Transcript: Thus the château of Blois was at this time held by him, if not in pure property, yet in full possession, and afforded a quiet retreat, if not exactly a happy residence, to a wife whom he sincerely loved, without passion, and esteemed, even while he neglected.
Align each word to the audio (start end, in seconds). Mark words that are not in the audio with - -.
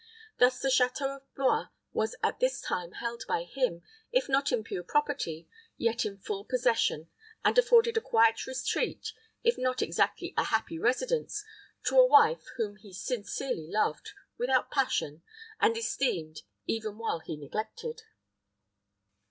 Thus 0.39 0.59
the 0.59 0.69
château 0.69 1.17
of 1.17 1.33
Blois 1.35 1.67
was 1.93 2.15
at 2.23 2.39
this 2.39 2.59
time 2.59 2.93
held 2.93 3.23
by 3.27 3.43
him, 3.43 3.83
if 4.11 4.27
not 4.27 4.51
in 4.51 4.63
pure 4.63 4.81
property, 4.83 5.47
yet 5.77 6.05
in 6.05 6.17
full 6.17 6.43
possession, 6.43 7.07
and 7.45 7.55
afforded 7.55 7.97
a 7.97 8.01
quiet 8.01 8.47
retreat, 8.47 9.13
if 9.43 9.59
not 9.59 9.83
exactly 9.83 10.33
a 10.35 10.45
happy 10.45 10.79
residence, 10.79 11.45
to 11.85 11.99
a 11.99 12.07
wife 12.07 12.45
whom 12.57 12.77
he 12.77 12.91
sincerely 12.91 13.67
loved, 13.69 14.13
without 14.39 14.71
passion, 14.71 15.21
and 15.59 15.77
esteemed, 15.77 16.41
even 16.65 16.97
while 16.97 17.19
he 17.19 17.37
neglected. 17.37 18.01